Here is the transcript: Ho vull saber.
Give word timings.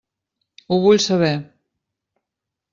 Ho 0.69 0.79
vull 0.85 1.03
saber. 1.05 1.31